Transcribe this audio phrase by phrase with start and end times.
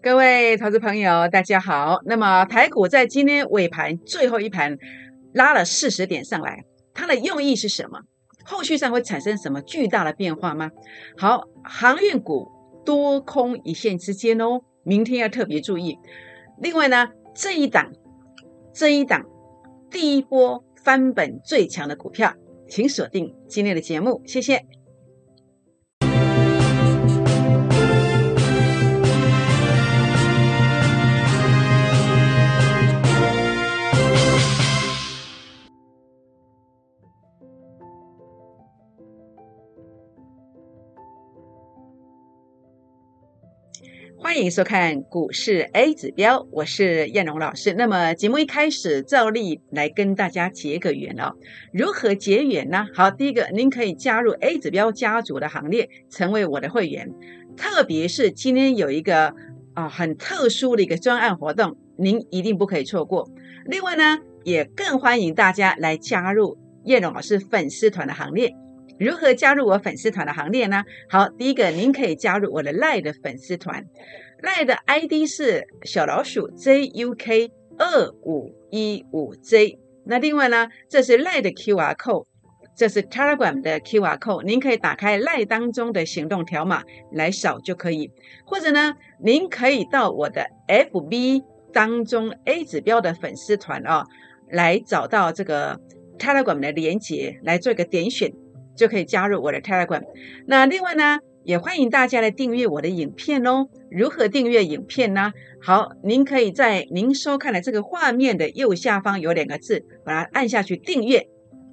[0.00, 1.98] 各位投资朋友，大家好。
[2.06, 4.78] 那么台股在今天尾盘最后一盘
[5.34, 8.00] 拉了四十点上来，它的用意是什么？
[8.44, 10.70] 后续上会产生什么巨大的变化吗？
[11.16, 12.48] 好，航运股
[12.84, 15.98] 多空一线之间哦，明天要特别注意。
[16.60, 17.92] 另外呢，这一档
[18.72, 19.26] 这一档
[19.90, 22.32] 第一波翻本最强的股票，
[22.68, 24.64] 请锁定今天的节目，谢谢。
[44.20, 47.72] 欢迎收看股市 A 指标，我是燕荣老师。
[47.74, 51.32] 那么节目一开始，照例来跟大家结个缘哦。
[51.72, 52.88] 如何结缘呢？
[52.92, 57.08] 好，第一个，您可以加入 A 指标家族的行列，成为我的会员。
[57.56, 59.34] 特别是今天有一个
[59.74, 63.30] 啊很特殊的一个专案活动，您一定不可以错过。
[63.66, 68.52] 另外呢，也更欢迎大家来加入燕荣老师粉丝团的行列。
[68.98, 70.82] 如何加入我粉丝团的行列呢？
[71.08, 73.84] 好，第一个，您可以加入我的赖的粉丝团，
[74.42, 79.78] 赖的 ID 是小老鼠 JUK 二五一五 J。
[80.04, 82.26] 那另外呢，这是赖的 QR code，
[82.76, 88.10] 这是 Telegram 的 QR code，您可以打开赖当中的行动条码来扫就可以。
[88.44, 94.04] 或者呢，您可以到我的 FB 当中 A 指标的粉丝团啊，
[94.50, 95.78] 来找到这个
[96.18, 98.32] Telegram 的连接来做一个点选。
[98.78, 100.02] 就可以加入我的 Telegram。
[100.46, 103.66] 那另外呢，也欢迎大家来订阅我的影片哦。
[103.90, 105.32] 如何订阅影片呢？
[105.60, 111.26] 好，您可以在您收看的这个画面的右下方有两个字，把它按下去订阅，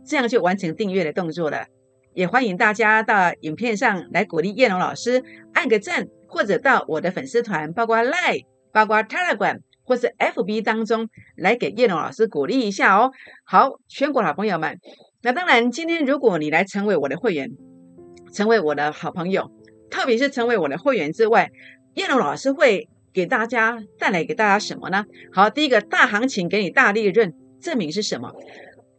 [0.03, 1.67] 这样就完成订阅的动作了。
[2.15, 13.11] 也欢迎大家到影片上来鼓励叶龙老师，按个赞，或者到我的粉丝团，包括 Line、包括 Telegram 或是 FB 当中来给叶龙老师鼓励一下哦。
[13.43, 14.79] 好，全国老朋友们。
[15.25, 17.49] 那当然，今天如果你来成为我的会员，
[18.31, 19.49] 成为我的好朋友，
[19.89, 21.49] 特别是成为我的会员之外，
[21.95, 25.03] 叶龙老师会给大家带来给大家什么呢？
[25.33, 28.31] 好，第一个大行情给你大利润，证明是什么？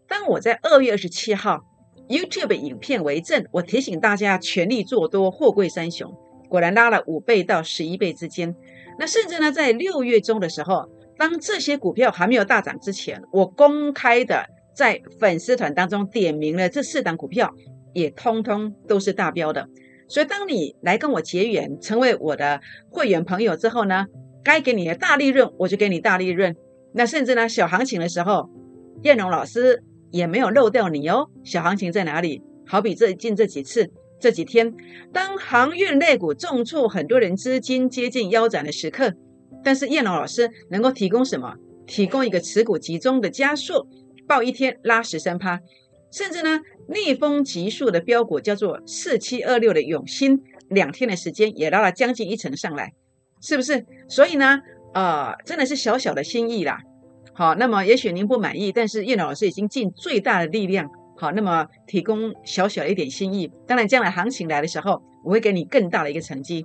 [0.08, 1.60] 当我在二月二十七号
[2.08, 6.12] YouTube 影片为证，我提醒大家全力做多货柜三雄，
[6.48, 8.52] 果然拉了五倍到十一倍之间。
[8.98, 14.44] 那甚至呢，在六月中的时候，当这些股票还没有大涨之前，我公开的。
[14.76, 17.52] 在粉丝团当中点名了这四档股票，
[17.94, 19.66] 也通通都是大标的。
[20.06, 22.60] 所以当你来跟我结缘，成为我的
[22.90, 24.04] 会员朋友之后呢，
[24.44, 26.54] 该给你的大利润我就给你大利润。
[26.92, 28.50] 那甚至呢，小行情的时候，
[29.02, 31.28] 燕龙老师也没有漏掉你哦。
[31.42, 32.42] 小行情在哪里？
[32.66, 34.74] 好比最近这几次这几天，
[35.12, 39.12] 当航运类股重挫，很多人资金接近腰斩的时刻，
[39.64, 41.54] 但是燕龙老师能够提供什么？
[41.86, 43.86] 提供一个持股集中的加速。
[44.26, 45.60] 报一天拉十三趴，
[46.10, 52.92] 甚至呢逆风急速的标股叫做四七二六的永兴，两天的时间也拉了将近一成上来，
[53.40, 53.84] 是不是？
[54.08, 54.60] 所以呢，
[54.94, 56.80] 呃，真的是小小的心意啦。
[57.32, 63.50] 好，那么也许您不满意，但是叶老师已经尽最大的力量，好，那么提供小小一点心意。
[63.66, 66.64] 当然，将来行情来的时候，我会给你更大的一个成绩。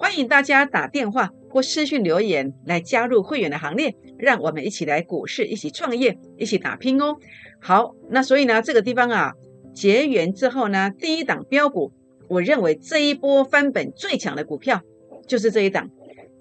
[0.00, 7.16] 欢迎大家打电话或私讯留言来加入会员的行列，让我们一起来股市，一起创业，一起打拼哦。
[7.60, 9.34] 好，那所以呢，这个地方啊，
[9.74, 11.92] 结缘之后呢，第一档标股，
[12.30, 14.80] 我认为这一波翻本最强的股票
[15.28, 15.90] 就是这一档，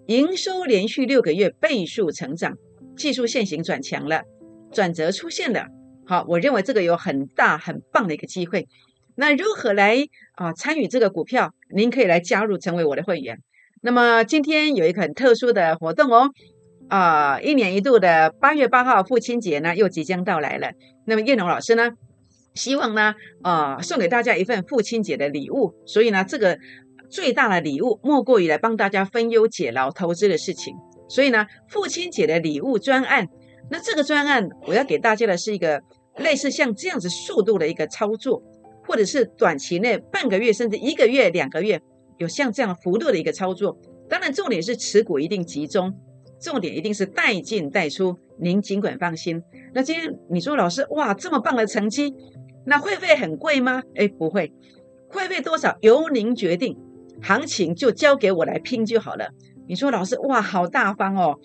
[0.07, 2.57] 营收连续六个月倍数成长，
[2.95, 4.21] 技术线型转强了，
[4.71, 5.65] 转折出现了。
[6.07, 8.69] 好，我认为这个有很大很棒的一个机会。
[9.15, 9.97] 那如何来
[10.35, 11.53] 啊参与这个股票？
[11.75, 13.37] 您可以来加入成为我的会员。
[13.81, 16.29] 那么今天有一个很特殊的活动哦，
[16.89, 20.71] 啊，一年一度的八月八号父亲节呢又即将到来了。
[21.05, 21.91] 那么叶龙老师呢，
[22.55, 25.73] 希望呢，啊，送给大家一份父亲节的礼物。
[25.85, 26.57] 所以呢，这个
[27.09, 30.75] 最大的礼物莫过于来帮大家分忧解劳投资的事情。
[31.07, 33.27] 所以呢，父亲节的礼物专案，
[33.71, 35.81] 那这个专案我要给大家的是一个
[36.17, 38.43] 类似像这样子速度的一个操作，
[38.85, 41.81] 或者是短期内半个月甚至一个月、两个月。
[42.19, 43.75] 有像这样幅度的一个操作，
[44.07, 45.93] 当然重点是持股一定集中，
[46.39, 49.41] 重点一定是带进带出，您尽管放心。
[49.73, 52.13] 那今天你说老师哇这么棒的成绩，
[52.65, 53.81] 那会费很贵吗？
[53.95, 54.51] 哎不会，
[55.07, 56.77] 会费多少由您决定，
[57.21, 59.29] 行情就交给我来拼就好了。
[59.67, 61.39] 你说老师哇好大方哦，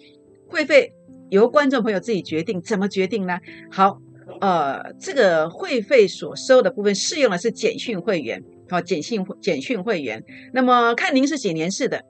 [0.49, 0.93] 会费
[1.31, 3.39] 由观众朋友自己决定，怎么决定呢？
[3.71, 3.99] 好，
[4.41, 8.43] 呃这个会费所收的部分适用的是简讯会员。
[8.69, 12.03] 好，简讯简讯会员，那么看您是几年次的，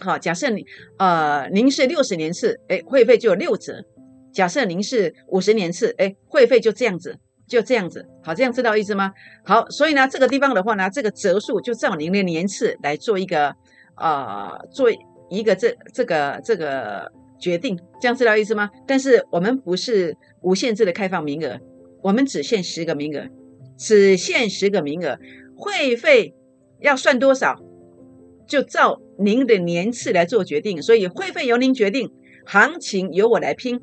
[0.00, 0.64] 好，假设你
[0.98, 3.74] 呃您是六十年次，哎，会费就有六折；
[4.32, 7.16] 假设您是五十年次，哎，会费就这样子，
[7.48, 8.06] 就这样子。
[8.22, 9.12] 好，这样知道意思吗？
[9.44, 13.54] 好，所以呢，这个地方的话呢，这个折数就照您的年次来做一个
[13.96, 14.88] 呃，做
[15.30, 17.10] 一个这这个这个
[17.40, 18.70] 决定，这样知道意思吗？
[18.86, 21.58] 但是我们不是无限制的开放名额，
[22.02, 23.26] 我们只限十个名额，
[23.78, 25.18] 只限十个名额，
[25.58, 26.34] 会费
[26.80, 27.60] 要算多少？
[28.46, 32.10] 就照您的年次来做决定，所以会费由您决定，
[32.46, 33.78] 行情由我来拼。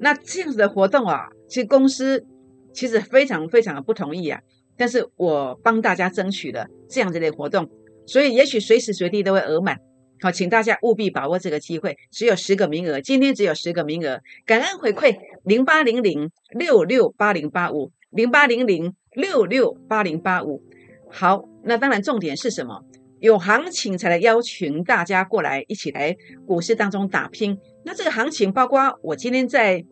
[0.00, 2.26] 那这样子的活动啊，其实公司
[2.74, 4.40] 其实非常非常的不同意啊。
[4.76, 7.70] 但是我帮大家争取了这样子的活动，
[8.04, 9.78] 所以也许随时随地都会额满。
[10.20, 14.20] 好，请大家务必把握这个机会，只有十个名额，今天只有十个名额。
[14.44, 20.62] 感恩回馈零八零零六六八零八五零八零零六六八零八五。
[21.10, 22.84] 好，那当然重点是什么？
[23.18, 26.16] 有行情才来邀请大家过来一起来
[26.46, 27.58] 股市当中打拼。
[27.84, 29.84] 那这个行情包括我今天在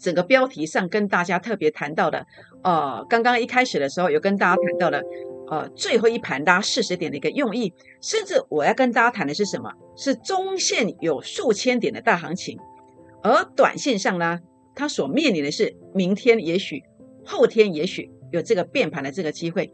[0.00, 2.26] 整个标题上跟大家特别谈到的，
[2.64, 5.00] 呃，刚刚一开始的时候有跟大家谈到了，
[5.48, 7.72] 呃，最后一盘拉四十点的一个用意，
[8.02, 9.70] 甚至我要跟大家谈的是什么？
[9.96, 12.58] 是中线有数千点的大行情，
[13.22, 14.40] 而短线上呢，
[14.74, 16.82] 它所面临的是明天也许、
[17.24, 19.70] 后天也许有这个变盘的这个机会。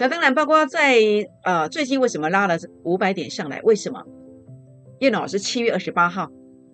[0.00, 0.98] 那当然，包括在
[1.44, 3.60] 呃最近为什么拉了五百点上来？
[3.62, 4.02] 为什么？
[4.98, 6.28] 叶老师七月二十八号，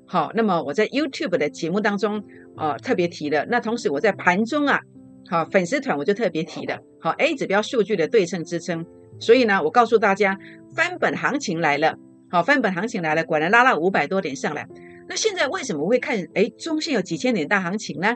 [0.07, 2.23] 好，那么我在 YouTube 的节目当中
[2.57, 3.45] 呃特别提了。
[3.49, 4.81] 那同时我在盘中啊，
[5.29, 6.79] 好粉丝团我就特别提了。
[7.01, 8.85] 好 A 指标数据的对称支撑，
[9.19, 10.39] 所以呢，我告诉大家
[10.75, 11.97] 翻本行情来了。
[12.31, 14.67] 好，翻本行情来了，果然拉了五百多点上来。
[15.09, 16.17] 那现在为什么会看？
[16.35, 18.15] 哎，中线有几千点大行情呢？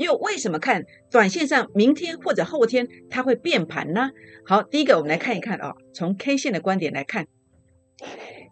[0.00, 4.10] 又为什么看短线上明天或者后天它会变盘呢？
[4.46, 7.26] 好，第一个我们来看一看啊，从 K 线的观点来看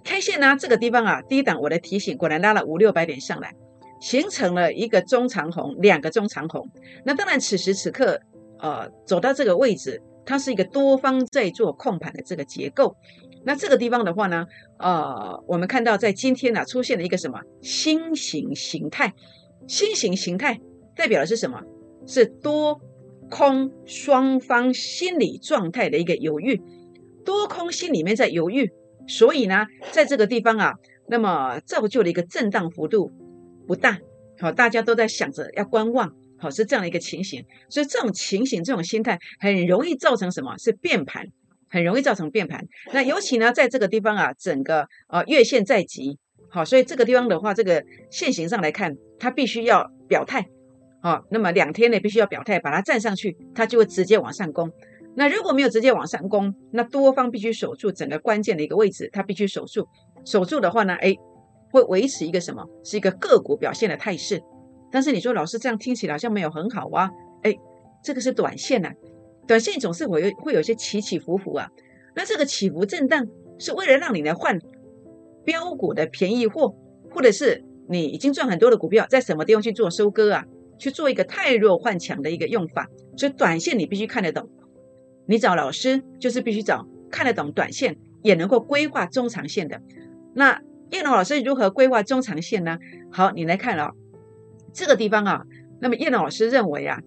[0.04, 3.54] ，K 线呢这个地方啊，第一档我的提醒果然拉了五六百点上来，
[3.98, 6.68] 形成了一个中长红，两个中长红。
[7.06, 8.20] 那当然此时此刻
[8.58, 12.94] 呃走到这个位置，它是一个多方在做控盘的这个结构。
[13.46, 14.44] 那这个地方的话呢，
[14.78, 19.14] 呃，我们看到在今天呢出现了一个什么新型形态，
[19.66, 20.60] 新型形态。
[20.98, 21.62] 代表的是什么？
[22.06, 22.80] 是多
[23.30, 26.60] 空双方心理状态的一个犹豫，
[27.24, 28.68] 多空心里面在犹豫，
[29.06, 30.74] 所以呢，在这个地方啊，
[31.06, 33.12] 那么造就了一个震荡幅度
[33.66, 33.98] 不大，
[34.40, 40.56] 好，大家都在想着要观望，好，是这样的一个情形，所以这种情形、这种心态很容易造成什么？
[40.58, 41.24] 是变盘，
[41.68, 42.66] 很容易造成变盘。
[42.92, 46.18] 那尤其呢，在这个地方啊，整个呃月线在即，
[46.48, 50.48] 好，所以这个地方的话，这个线形上来看，它必须要表态。
[51.00, 54.70] 好，那么两天内必须要表态，把它站上去，它就会直接往上攻。
[55.14, 59.86] 那如果没有直接往上攻，那多方必须守住整个关键的一个位置，它必须守住。
[60.24, 61.14] 守住的话呢，哎，
[61.70, 62.64] 会维持一个什么？
[62.84, 64.42] 是一个个股表现的态势。
[64.90, 67.10] 但是你说老师这样听起来好像没有很好啊？
[67.42, 67.54] 哎，
[68.02, 68.90] 这个是短线呐，
[69.46, 71.68] 短线总是会有会有些起起伏伏啊。
[72.14, 73.24] 那这个起伏震荡
[73.58, 74.58] 是为了让你来换
[75.44, 76.74] 标股的便宜货，
[77.10, 80.44] 或者是你已经赚很多的股票，在什么地方去做收割啊？
[80.78, 84.48] 去做一个太弱换强的一个用法，所以短线你必须看得懂。
[85.26, 89.80] 你找老师就是必须找看得懂短线，也能够规划中长线的。
[90.34, 90.60] 那
[90.90, 92.78] 叶龙老师如何规划中长线呢？
[93.10, 93.90] 好，你来看哦
[94.72, 95.42] 这个地方啊。
[95.80, 96.98] 那么叶龙老师认为啊，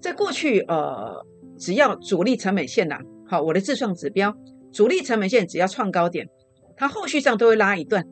[0.00, 1.24] 在过去呃，
[1.56, 4.34] 只要主力成本线呐，好，我的自创指标，
[4.72, 6.28] 主力成本线只要创高点，
[6.76, 8.04] 它后续上都会拉一段。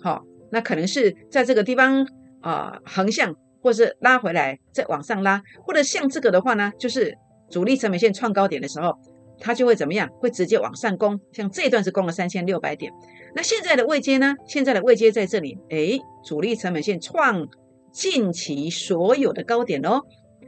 [0.00, 2.06] 好，那可能是在这个地方
[2.40, 3.36] 啊，横向。
[3.62, 7.16] 或是拉回来再往上拉，或者像这个的话呢，就是
[7.48, 8.92] 主力成本线创高点的时候，
[9.38, 10.08] 它就会怎么样？
[10.20, 11.18] 会直接往上攻。
[11.32, 12.92] 像这一段是攻了三千六百点，
[13.34, 14.34] 那现在的位阶呢？
[14.46, 17.48] 现在的位阶在这里，哎，主力成本线创
[17.92, 20.02] 近期所有的高点哦，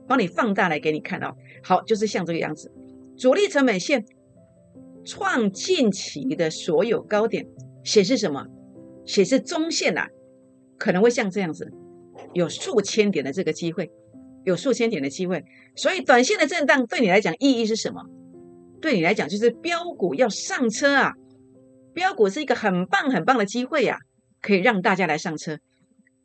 [0.07, 1.35] 帮你放大来给你看哦。
[1.63, 2.73] 好，就是像这个样子，
[3.17, 4.05] 主力成本线
[5.05, 7.47] 创近期的所有高点，
[7.85, 8.47] 显示什么？
[9.07, 10.07] 显示中线呐，
[10.79, 11.71] 可能会像这样子。
[12.33, 13.91] 有数千点的这个机会，
[14.45, 15.45] 有数千点的机会，
[15.77, 18.03] 所以短线的震荡对你来讲意义是什么？
[18.81, 21.13] 对你来讲就是标股要上车啊！
[21.95, 23.99] 标股是一个很棒很棒的机会呀，
[24.43, 25.57] 可以让大家来上车。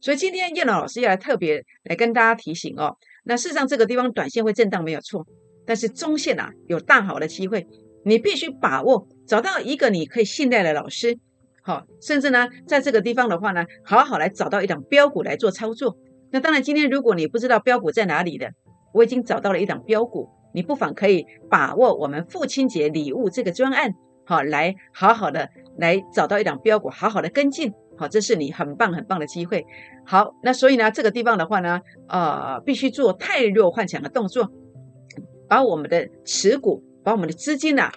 [0.01, 2.95] 所以今天叶老师要来特别来跟大家提醒哦。
[3.23, 5.25] 那事实上这个地方短线会震荡没有错，
[5.65, 7.65] 但是中线啊有大好的机会，
[8.03, 11.17] 你必须把握，找到一个你可以信赖的老师。
[11.69, 15.95] 好，甚至呢，在这个地方的话呢，好好来找到一档标股来做操作。
[16.31, 18.49] 那当然，今天如果你不知道标股在哪里的，
[18.91, 23.91] 我已经找到了一档标股，你不妨可以把握我们父亲节礼物这个专案。
[24.25, 25.47] 好，来好好的
[25.77, 27.71] 来找到一档标股，好好的跟进。
[27.99, 29.63] 好，这是你很棒很棒的机会。
[30.07, 34.49] 好，那所以呢，这个地方的话呢，呃，必须做太弱幻想的动作，
[35.47, 37.91] 把我们的持股，把我们的资金呐，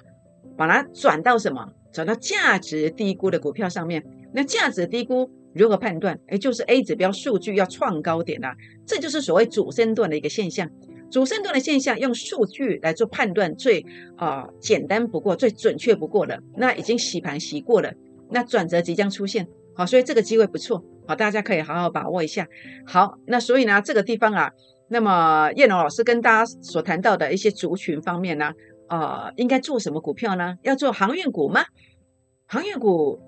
[0.59, 1.67] 把它转到什么？
[1.93, 4.03] 找到价值低估的股票上面。
[4.33, 6.19] 那价值低估如何判断？
[6.27, 8.55] 哎，就是 A 指标数据要创高点呐，
[8.87, 10.69] 这就是所谓主升段的一个现象。
[11.11, 13.85] 主升段的现象用数据来做判断，最
[14.17, 16.39] 啊简单不过，最准确不过了。
[16.57, 17.93] 那已经洗盘洗过了，
[18.31, 19.47] 那转折即将出现。
[19.75, 22.47] 好，所以这个机会不错，好，大家可以好好把握一下。
[22.87, 24.51] 好，那所以呢，这个地方啊，
[24.89, 28.51] 那么叶龙老师跟大家所谈到的一些族群方面呢，
[29.37, 30.57] 应该做什么股票呢？
[30.63, 31.65] 要做航运股吗？
[32.47, 33.21] 航运股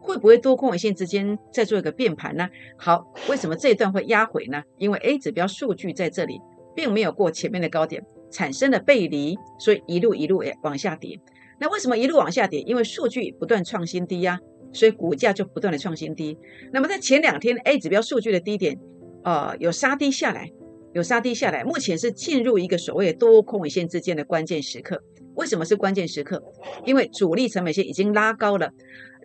[0.00, 2.48] 会不会多空尾线之间再做一个变盘呢？
[2.76, 4.62] 好，为什么这一段会压回呢？
[4.78, 6.40] 因为 A 指标数据在这里
[6.74, 11.20] 并没有过前面的高点，产生了背离，所以一路一路往下跌。
[11.60, 12.60] 那为什么一路往下跌？
[12.62, 14.38] 因为数据不断创新低呀。
[14.74, 16.34] 所以股价就不断的创新低。
[16.72, 18.74] 那么在前两天 A 指标数据的低点，
[19.22, 20.50] 呃，有杀低下来，
[20.94, 21.62] 有杀低下来。
[21.62, 25.02] 目前是进入一个所谓多空尾线之间的关键时刻。
[25.34, 26.42] 为什么是关键时刻？
[26.84, 28.70] 因为主力成本线已经拉高了，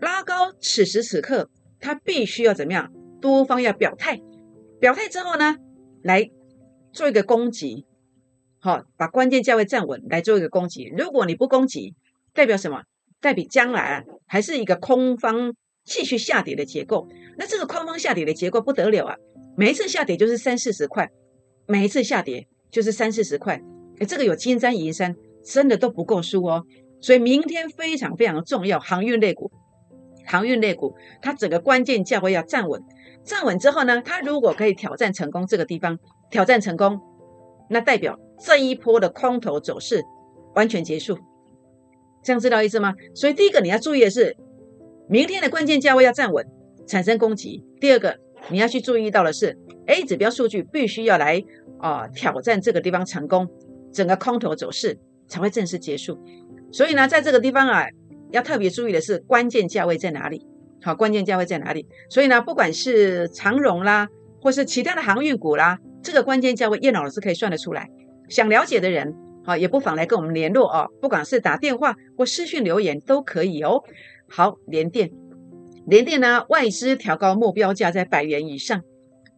[0.02, 0.52] 拉高。
[0.62, 1.50] 此时此刻，
[1.80, 2.92] 它必须要怎么样？
[3.20, 4.22] 多方要表态，
[4.80, 5.58] 表态之后呢，
[6.04, 6.30] 来
[6.94, 7.86] 做一个攻击，
[8.60, 10.94] 好，把关键价位站稳，来做一个攻击。
[10.96, 11.96] 如果你不攻击，
[12.34, 12.84] 代表什么？
[13.20, 17.08] 代表将来啊，还是一个空方继续下跌的结构。
[17.38, 19.16] 那这个空方下跌的结构不得了啊！
[19.56, 21.10] 每一次下跌就是三四十块，
[21.68, 23.60] 每一次下跌就是三四十块。
[24.08, 25.16] 这个有金山银山，
[25.54, 26.64] 真的都不够输哦。
[27.00, 29.52] 所以明天非常非常重要，航运类股，
[30.26, 32.82] 航运类股它整个关键价位要站稳，
[33.24, 35.98] 站稳之后呢，它如果可以挑战成功这个地方，
[36.32, 37.00] 挑战成功，
[37.70, 40.04] 那代表这一波的空头走势
[40.56, 41.18] 完全结束。
[42.24, 42.96] 这样知道意思吗？
[43.14, 44.36] 所以第一个你要注意的是，
[45.08, 46.46] 明天的关键价位要站稳，
[46.88, 47.64] 产生攻击。
[47.80, 48.18] 第二个
[48.50, 51.42] 你要去注意到的是，A 指标数据必须要来
[51.80, 53.48] 啊挑战这个地方成功，
[53.94, 56.18] 整个空头走势才会正式结束。
[56.72, 57.86] 所以呢，在这个地方啊，
[58.32, 60.46] 要特别注意的是关键价位在哪里？
[60.82, 61.86] 好，关键价位在哪里？
[62.10, 64.08] 所以呢，不管是长荣啦，
[64.42, 67.90] 或是其他的航运股啦，这个关键价位，叶老师可以算得出来。
[68.30, 69.16] 想了解的人。
[69.46, 73.82] 好，也不妨来跟我们联络哦，不管是打电话或私讯留言都可以哦。
[74.28, 75.10] 好，联电，
[75.86, 78.82] 联电呢，外资调高目标价在百元以上。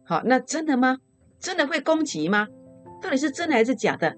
[0.04, 0.98] 好，那真的吗？
[1.38, 2.48] 真的会攻击吗？
[3.00, 4.16] 到底是真的还是假的？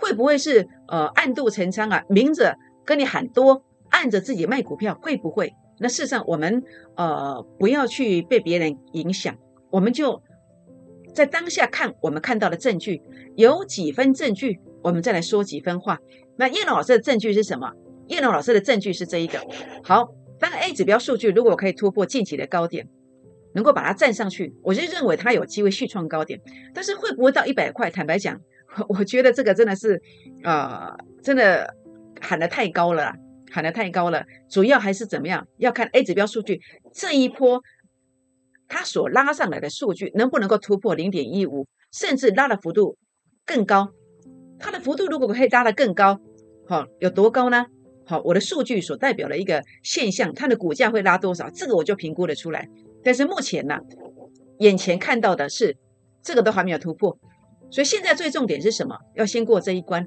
[0.00, 2.02] 会不会是呃暗度陈仓啊？
[2.08, 5.52] 明着跟你喊多，暗着自己卖股票，会不会？
[5.78, 6.62] 那事实上，我们
[6.96, 9.36] 呃不要去被别人影响，
[9.70, 10.22] 我们就
[11.14, 13.02] 在当下看我们看到的证据，
[13.36, 14.58] 有几分证据。
[14.82, 15.98] 我们再来说几分话。
[16.38, 17.70] 那叶龙老师的证据是什么？
[18.08, 19.38] 叶龙老师的证据是这一个。
[19.84, 22.88] 好，当 A 指标数据如果可以突破近期的高点，
[23.52, 26.40] 能够把它站上去，我就认为它有机会续创高点。
[26.72, 27.90] 但是会不会到一百块？
[27.90, 28.40] 坦白讲，
[28.88, 30.00] 我觉得这个真的是，
[30.44, 31.74] 呃，真的
[32.20, 33.12] 喊得太高了，
[33.50, 34.24] 喊得太高了。
[34.48, 35.46] 主要还是怎么样？
[35.58, 36.60] 要看 A 指标数据
[36.92, 37.60] 这一波
[38.68, 42.96] 它所拉上来的数据能不能够突破零点一五，甚至拉的幅度
[43.44, 43.88] 更高。
[44.58, 46.20] 它的幅度如果可以拉得更高，
[46.68, 47.66] 好有多高呢？
[48.06, 51.50] 好，我的数据所代表的一个现象，它的股价会拉多少？
[51.50, 52.68] 这个我就评估得出来。
[53.02, 53.78] 但是目前呢，
[54.58, 55.76] 眼前看到的是
[56.22, 57.18] 这个都还没有突破，
[57.70, 58.96] 所以现在最重点是什么？
[59.14, 60.06] 要先过这一关，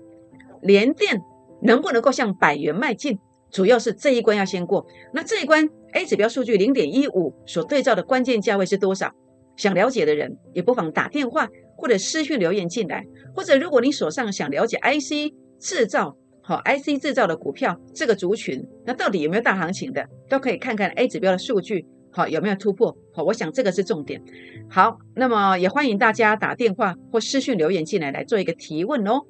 [0.62, 1.22] 联电
[1.62, 3.17] 能不能够向百元迈进？
[3.51, 4.86] 主要是这一关要先过。
[5.13, 9.12] 那这一关 A 指标数据零点一五所对照的关键价位是多少？
[9.55, 11.50] 想了解的人也不妨打电话。
[11.75, 13.03] 或者私讯留言进来，
[13.36, 22.96] 或者如果你手上想了解 IC 制造，好 IC 制造的股票这个族群，那到底有没有大行情的，都可以看看 A 指标的数据，好有没有突破？
[23.12, 24.22] 好，我想这个是重点。
[24.70, 29.22] 好，那么也欢迎大家打电话或私讯留言进来来做一个提问哦。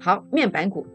[0.00, 0.86] 好，面板股，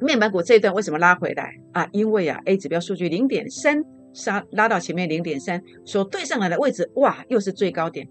[0.00, 1.88] 面板股这一段为什么拉回来啊？
[1.92, 8.06] 因为啊 A 指标数据零点三杀拉到前面零点三，所对上来的位置，哇，又是最高点，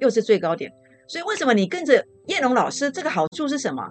[0.00, 0.72] 又是最高点。
[1.06, 2.90] 所以为什么你跟着叶龙老师？
[2.90, 3.90] 这个好处是什么？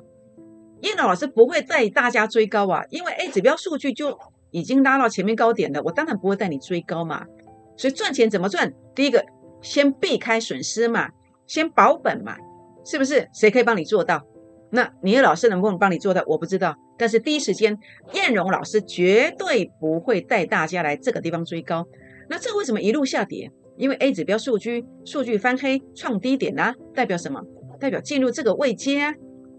[0.81, 4.17] 叶龙老师不会带大家追高啊，因为 A 指标数据就
[4.49, 7.25] 已经拉到前面高点了，我当然不会带你追高嘛。
[7.81, 8.71] 所以赚钱怎么赚？
[8.93, 9.25] 第一个
[9.59, 11.09] 先避开损失嘛，
[11.47, 12.38] 先保本嘛，
[12.85, 13.27] 是不是？
[13.33, 14.23] 谁可以帮你做到？
[14.69, 16.23] 那你的老师能不能帮你做到？
[16.27, 16.75] 我不知道。
[16.95, 17.75] 但是第一时间，
[18.13, 21.83] 燕荣老师绝对不会带大家来这个地方追高。
[22.29, 23.51] 那这为什么一路下跌？
[23.77, 27.41] 因为 A 指标数据数据翻黑创低点啊，代表什么？
[27.79, 29.15] 代表进入这个位阶啊，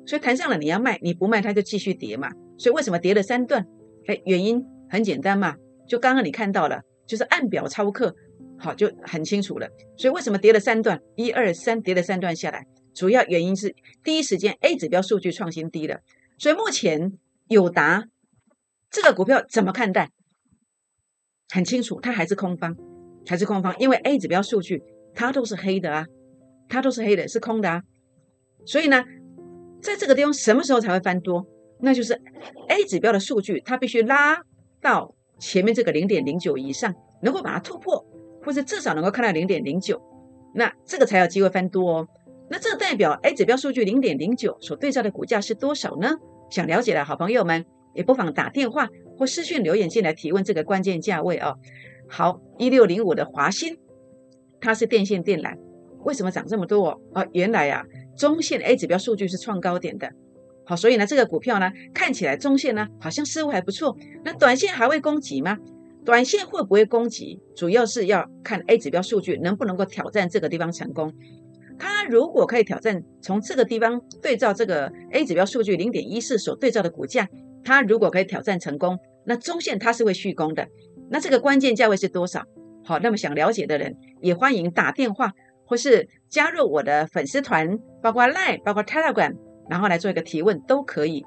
[0.06, 2.30] 所以弹上了你要卖，你不卖它就继续跌嘛。
[2.56, 3.66] 所以为什么跌了三段？
[4.06, 5.56] 哎，原因很简单嘛，
[5.88, 8.14] 就刚刚你看到了，就是按表操课，
[8.58, 9.68] 好就很清楚了。
[9.96, 16.00] 所以为什么跌了三段，一二三跌了三段下来，主要原因是第一时间 A 指标数据创新低了。
[16.38, 17.18] 所以目前
[17.48, 18.04] 友达
[18.90, 20.10] 这个股票怎么看待？
[21.50, 22.76] 很清楚，它还是空方，
[23.26, 24.82] 还是空方，因为 A 指标数据
[25.14, 26.06] 它都是黑的啊，
[26.68, 27.82] 它都是黑的，是空的啊。
[28.64, 29.04] 所以呢，
[29.82, 31.46] 在这个地方什么时候才会翻多？
[31.80, 32.14] 那就是
[32.68, 34.40] A 指标的数据，它必须拉。
[34.80, 38.06] 到前面这个零点零九以上，能够把它突破，
[38.44, 40.00] 或者至少能够看到零点零九，
[40.54, 42.08] 那这个才有机会翻多哦。
[42.48, 46.14] 那这代表 A 指标数据零点零九所对照的股价是多少呢？
[46.48, 51.58] 想了解的好朋友们也不妨打电话或私讯留言进来提问这个关键价位哦。
[52.08, 53.76] 好，一六零五的华鑫，
[54.60, 55.56] 它是电线电缆，
[56.04, 56.90] 为什么涨这么多？
[56.90, 57.82] 哦，哦原来啊，
[58.16, 60.08] 中线 A 指标数据是创高点的。
[60.64, 63.96] 好，所以呢，这个股票呢，看起来中线呢好像似乎还不错。
[64.24, 65.58] 那短线还会攻击吗？
[66.04, 67.40] 短线会不会攻击？
[67.54, 71.12] 主要是要看 A 指标数据能不能够挑战这个地方成功。
[71.78, 77.28] 它如果可以挑战，从这个地方对照这个 A 指标数据零点一四所对照的股价，
[77.64, 80.66] 它如果可以挑战成功，那中线它是会续攻的。
[81.10, 82.42] 那这个关键价位是多少？
[82.84, 85.32] 好，那么想了解的人也欢迎打电话
[85.66, 89.36] 或是加入我的粉丝团，包括 Line，包括 Telegram。
[89.68, 91.24] 然后来做一个提问都可以。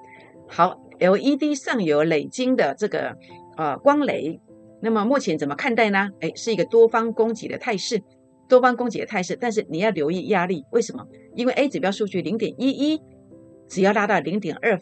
[0.48, 3.16] 好，LED 上游累晶的这个
[3.58, 4.40] 呃光雷，
[4.82, 6.10] 那么目前怎么看待呢？
[6.20, 8.02] 哎，是一个多方供给的态势，
[8.48, 9.36] 多方供给的态势。
[9.36, 11.04] 但是你要留意压力，为什么？
[11.36, 13.02] 因为 A 指标数据零点一一，
[13.68, 14.80] 只要拉到零点二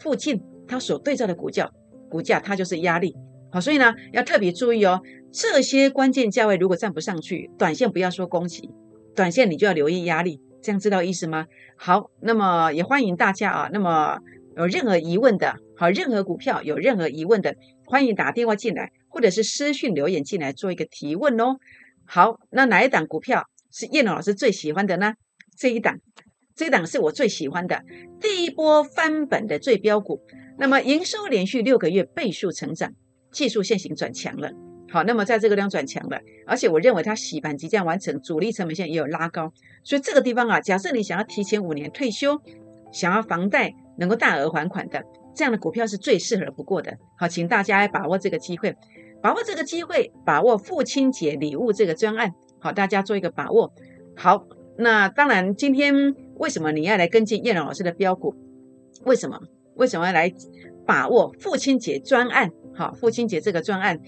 [0.00, 1.70] 附近，它所对照的股价，
[2.10, 3.14] 股价它就是压力。
[3.52, 5.00] 好，所以呢要特别注意哦，
[5.32, 8.70] 这些关键价位如果站不上去，短线不要说攻击，
[9.14, 10.40] 短线你就要留意压力。
[10.66, 11.46] 这样知道意思吗？
[11.76, 13.70] 好，那么也欢迎大家啊。
[13.72, 14.18] 那么
[14.56, 17.54] 有任何疑问的，好，任何股票有任何疑问的，
[17.84, 21.58] 欢迎打电话进来，或者是私讯留言进来做一个提问哦。
[22.04, 25.14] 好，那哪一档股票是叶老师最喜欢的呢？
[25.56, 26.00] 这一档，
[26.56, 27.84] 这一档是我最喜欢的
[28.20, 30.20] 第一波翻本的最标股。
[30.58, 32.92] 那么营收连续六个月倍数成长，
[33.30, 34.50] 技术线型转强了。
[34.88, 42.40] 好，那么在这个地方转强了，而且我认为它洗盘即将完成，主力成本线也有拉高，所以这个地方啊，假设你想要提前五年退休，
[42.92, 46.96] 想要房贷能够大额还款的，这样的股票是最适合不过的。
[47.18, 48.76] 好，请大家把握这个机会，
[49.20, 52.32] 把握这个机会，把握父亲节礼物这个专案。
[52.60, 53.72] 好，大家做一个把握。
[54.16, 54.46] 好，
[54.78, 58.34] 那当然，今天为什么你要来跟进叶龙老师的标股？
[59.04, 59.40] 为什么？
[59.74, 60.32] 为什么要来
[60.86, 62.50] 把握父亲节专案？
[62.74, 63.98] 好，父亲节这个专案。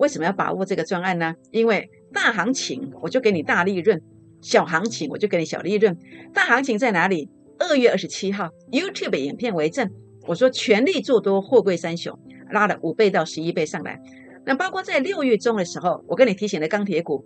[0.00, 1.34] 为什么要把握这个专案呢？
[1.50, 4.00] 因为大行情我就给你大利润，
[4.40, 5.94] 小行情我就给你小利润。
[6.32, 7.28] 大行情在哪里？
[7.58, 9.90] 二月二十七号，YouTube 影片为证，
[10.26, 12.18] 我说全力做多货柜三雄，
[12.50, 14.00] 拉了五倍到十一倍上来。
[14.46, 17.22] 那包括在六月中的时候，我跟你提醒的钢铁股，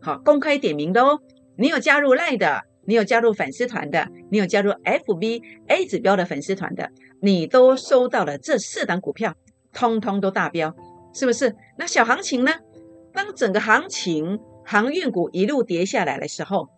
[0.00, 1.18] 好公开点名的哦。
[1.56, 6.88] 你有加入 Line 的，你有加入粉丝团的，你有加入 FB A 指标的粉丝团的，
[7.20, 9.34] 你都收到了这四档股票，
[9.72, 10.72] 通通都大标。
[11.14, 11.54] 是不是？
[11.78, 12.52] 那小行情呢？
[13.12, 16.68] 当整个行情航运股一路跌下来的时候，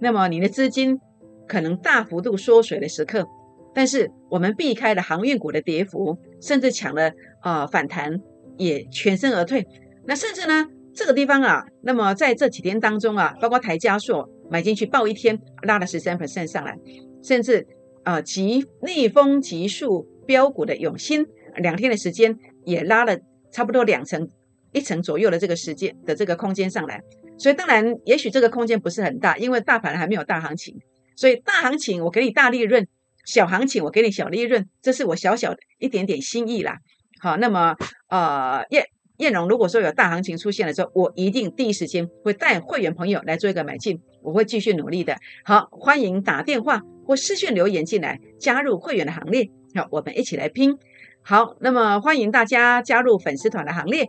[0.00, 1.00] 那么你的资金
[1.48, 3.26] 可能大幅度缩水的时刻，
[3.74, 8.20] 但是我们避开了航运股的跌幅，甚至抢了啊反弹，
[8.56, 9.66] 也全身而退。
[10.06, 16.78] 那甚至呢，这个地方啊，那么在这几天当中啊，包括台加硕买进去报一天拉了十三 percent 上来，
[17.20, 17.66] 甚至
[18.04, 21.26] 啊急逆风急速标股的永兴
[21.56, 23.18] 两天的时间也拉了。
[23.52, 24.28] 差不多两层、
[24.72, 27.02] 一层左右的这个时间的这个空间上来，
[27.38, 30.76] 所以当然，也许这个空间不是很大，因为大盘还没有大行情，
[31.16, 32.86] 所以大行情我给你大利润，
[33.24, 36.78] 小行情我给你小利润，这是我小小的一点点心意啦。
[37.20, 37.74] 好，那么
[38.08, 38.84] 呃，燕
[39.18, 45.16] 燕荣如果说有大行情出现的时候，我一定第一时间会带会员朋友来做一个买进，我会继续努力的。
[45.44, 50.78] 好，欢迎打电话或私讯留言进来，加入会员的行列，好，我们一起来拼。
[51.22, 54.08] 好，那么欢迎大家加入粉丝团的行列。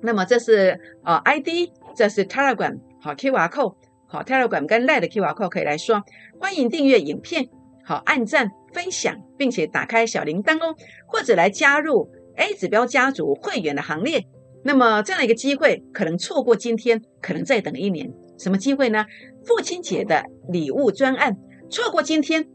[0.00, 3.74] 那么这是呃 ID，这是 Telegram，好 QR code，
[4.06, 6.02] 好 Telegram 跟 Line 的 QR code 可以来说。
[6.40, 7.48] 欢迎订阅影片，
[7.84, 10.74] 好按赞分享，并且打开小铃铛哦，
[11.06, 14.24] 或者来加入 A 指标家族会员的行列。
[14.62, 18.10] 那么这样一个机会，可能错过今天，可能再等一年。
[18.38, 19.04] 什么机会呢？
[19.44, 21.36] 父亲节的礼物专案，
[21.70, 22.46] 错过今天，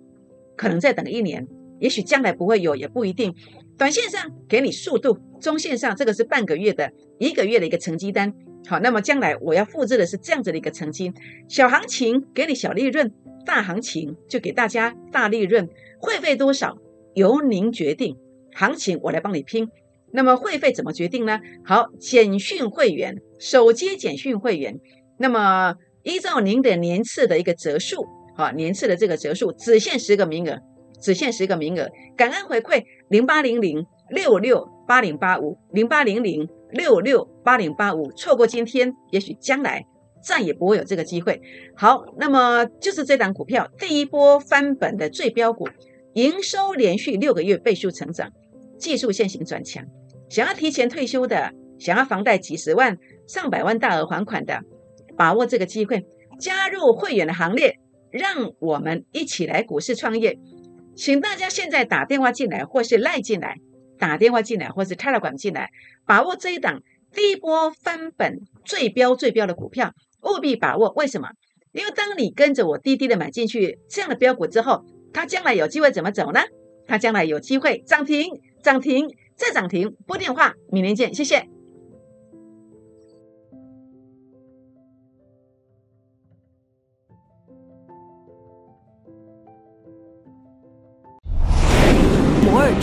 [0.56, 1.48] 可能再等一年，
[1.80, 3.34] 也许将来不会有，也不一定。
[3.82, 8.32] 短线上给你速度，中线上这个是半个月的一个月的一个成绩单。
[8.68, 11.12] 好，那么将来我要复制的是这样子的一个成绩。
[11.50, 13.12] 小行情给你小利润，
[13.44, 15.68] 大行情就给大家大利润。
[16.00, 16.78] 会费多少
[17.16, 18.16] 由您决定，
[18.54, 19.68] 行情我来帮你拼。
[20.12, 21.40] 那么会费怎么决定呢？
[21.66, 24.80] 好，简讯会员，手机简讯会员，
[25.18, 30.60] 那么依照您的年次的一个折数，好，年次的这个折数只限十个名额，
[31.02, 31.90] 只限十个名额。
[32.16, 39.86] 感恩回馈零八零零六六八零八五零八零零六六八零八五，错过今天，也许将来
[40.24, 41.42] 再也不会有这个机会。
[41.76, 45.68] 好，那么就是这档股票第一波翻本的最标股，
[46.14, 48.32] 营收连续六个月倍数成长，
[48.80, 49.86] 技术线型转强。
[50.30, 52.98] 想要提前退休的，想要房贷几十万、
[53.28, 54.58] 上百万大额还款的，
[55.18, 56.06] 把握这个机会，
[56.40, 57.78] 加入会员的行列，
[58.10, 60.40] 让我们一起来股市创业。
[60.96, 63.58] 请大家现在打电话进来，或是赖进来，
[63.98, 65.70] 打电话进来，或是开了管进来，
[66.06, 66.82] 把握这一档
[67.14, 70.92] 第一波翻本最标最标的股票，务必把握。
[70.96, 71.30] 为什么？
[71.72, 76.42] 因为当你跟着我滴滴的买进去这样的标股之后，它将来有机会怎么走呢？
[76.86, 79.10] 它将来有机会涨停，涨停。
[79.34, 81.48] 再涨停，拨电话，明天见，谢谢。